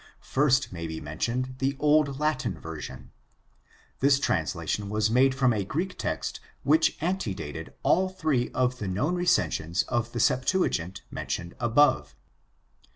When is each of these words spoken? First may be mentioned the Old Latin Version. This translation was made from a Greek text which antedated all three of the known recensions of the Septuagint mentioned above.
First 0.25 0.73
may 0.73 0.87
be 0.87 0.99
mentioned 0.99 1.57
the 1.59 1.77
Old 1.79 2.19
Latin 2.19 2.59
Version. 2.59 3.11
This 3.99 4.19
translation 4.19 4.89
was 4.89 5.11
made 5.11 5.35
from 5.35 5.53
a 5.53 5.63
Greek 5.63 5.95
text 5.95 6.39
which 6.63 6.97
antedated 7.01 7.73
all 7.83 8.09
three 8.09 8.49
of 8.49 8.79
the 8.79 8.87
known 8.87 9.13
recensions 9.13 9.83
of 9.83 10.11
the 10.11 10.19
Septuagint 10.19 11.03
mentioned 11.11 11.53
above. 11.59 12.15